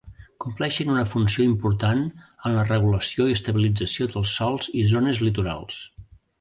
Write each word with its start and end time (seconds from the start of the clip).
Compleixen 0.43 0.87
una 0.93 1.03
funció 1.09 1.45
important 1.49 2.01
en 2.23 2.57
la 2.57 2.65
regulació 2.71 3.29
i 3.29 3.37
estabilització 3.37 4.11
dels 4.17 4.35
sòls 4.41 4.75
i 4.83 4.85
zones 4.97 5.25
litorals. 5.29 5.81